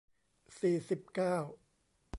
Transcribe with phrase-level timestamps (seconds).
[0.59, 1.35] สี่สิบเก้า